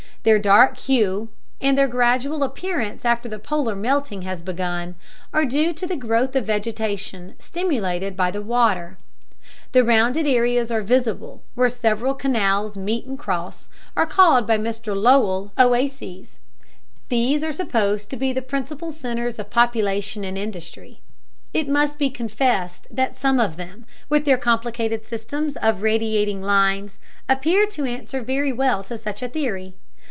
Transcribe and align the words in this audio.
Their 0.23 0.37
dark 0.37 0.77
hue, 0.77 1.29
and 1.59 1.75
their 1.75 1.87
gradual 1.87 2.43
appearance 2.43 3.05
after 3.05 3.27
the 3.27 3.39
polar 3.39 3.73
melting 3.75 4.21
has 4.21 4.43
begun, 4.43 4.93
are 5.33 5.45
due 5.45 5.73
to 5.73 5.87
the 5.87 5.95
growth 5.95 6.35
of 6.35 6.45
vegetation 6.45 7.33
stimulated 7.39 8.15
by 8.15 8.29
the 8.29 8.43
water. 8.43 8.99
The 9.71 9.83
rounded 9.83 10.27
areas 10.27 10.69
visible 10.69 11.41
where 11.55 11.69
several 11.69 12.13
"canals" 12.13 12.77
meet 12.77 13.07
and 13.07 13.17
cross 13.17 13.67
are 13.97 14.05
called 14.05 14.45
by 14.45 14.59
Mr 14.59 14.95
Lowell 14.95 15.53
"oases." 15.57 16.37
These 17.09 17.43
are 17.43 17.51
supposed 17.51 18.11
to 18.11 18.15
be 18.15 18.31
the 18.31 18.43
principal 18.43 18.91
centers 18.91 19.39
of 19.39 19.49
population 19.49 20.23
and 20.23 20.37
industry. 20.37 21.01
It 21.51 21.67
must 21.67 21.97
be 21.97 22.11
confessed 22.11 22.85
that 22.91 23.17
some 23.17 23.39
of 23.39 23.55
them, 23.57 23.87
with 24.07 24.25
their 24.25 24.37
complicated 24.37 25.03
systems 25.03 25.55
of 25.55 25.81
radiating 25.81 26.43
lines, 26.43 26.99
appear 27.27 27.65
to 27.71 27.85
answer 27.85 28.21
very 28.21 28.53
well 28.53 28.83
to 28.83 28.99
such 28.99 29.23
a 29.23 29.27
theory. 29.27 29.73